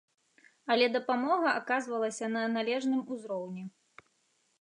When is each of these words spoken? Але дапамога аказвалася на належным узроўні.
Але 0.75 0.85
дапамога 0.95 1.47
аказвалася 1.59 2.31
на 2.37 2.43
належным 2.57 3.01
узроўні. 3.17 3.63